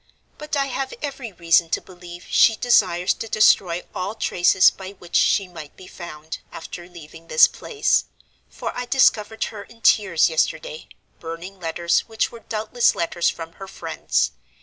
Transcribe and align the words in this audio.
But 0.39 0.57
I 0.57 0.65
have 0.65 0.95
every 1.03 1.31
reason 1.31 1.69
to 1.69 1.79
believe 1.79 2.25
she 2.27 2.55
desires 2.55 3.13
to 3.13 3.27
destroy 3.29 3.83
all 3.93 4.15
traces 4.15 4.71
by 4.71 4.93
which 4.93 5.15
she 5.15 5.47
might 5.47 5.77
be 5.77 5.85
found, 5.85 6.39
after 6.51 6.89
leaving 6.89 7.27
this 7.27 7.47
place—for 7.47 8.75
I 8.75 8.85
discovered 8.87 9.43
her 9.53 9.61
in 9.61 9.81
tears 9.81 10.27
yesterday, 10.27 10.87
burning 11.19 11.59
letters 11.59 11.99
which 12.07 12.31
were 12.31 12.39
doubtless 12.39 12.95
letters 12.95 13.29
from 13.29 13.53
her 13.61 13.67
friends. 13.67 14.31